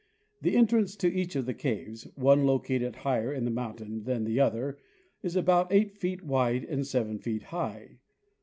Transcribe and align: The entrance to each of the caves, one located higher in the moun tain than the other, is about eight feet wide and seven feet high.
The 0.41 0.55
entrance 0.57 0.95
to 0.95 1.13
each 1.13 1.35
of 1.35 1.45
the 1.45 1.53
caves, 1.53 2.07
one 2.15 2.43
located 2.43 2.95
higher 3.05 3.31
in 3.31 3.45
the 3.45 3.51
moun 3.51 3.75
tain 3.75 4.03
than 4.05 4.23
the 4.23 4.39
other, 4.39 4.79
is 5.21 5.35
about 5.35 5.71
eight 5.71 5.95
feet 5.95 6.23
wide 6.23 6.63
and 6.63 6.87
seven 6.87 7.19
feet 7.19 7.43
high. 7.43 7.99